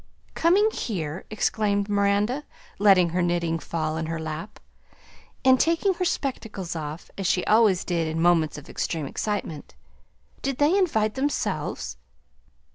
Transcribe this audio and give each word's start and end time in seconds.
"Coming 0.33 0.71
here!" 0.71 1.25
exclaimed 1.29 1.87
Miranda, 1.87 2.43
letting 2.79 3.09
her 3.09 3.21
knitting 3.21 3.59
fall 3.59 3.97
in 3.97 4.07
her 4.07 4.19
lap, 4.19 4.59
and 5.45 5.59
taking 5.59 5.93
her 5.93 6.05
spectacles 6.05 6.75
off, 6.75 7.11
as 7.19 7.27
she 7.27 7.45
always 7.45 7.83
did 7.83 8.07
in 8.07 8.19
moments 8.19 8.57
of 8.57 8.67
extreme 8.67 9.05
excitement. 9.05 9.75
"Did 10.41 10.57
they 10.57 10.75
invite 10.75 11.13
themselves?" 11.13 11.97